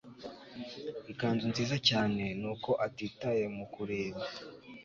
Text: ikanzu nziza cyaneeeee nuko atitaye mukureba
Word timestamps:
ikanzu 1.11 1.45
nziza 1.51 1.75
cyaneeeee 1.87 2.37
nuko 2.41 2.71
atitaye 2.85 3.43
mukureba 3.55 4.21